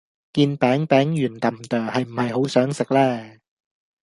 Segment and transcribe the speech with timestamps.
[0.33, 3.37] 件餅餅圓氹朵係唔係好想食呢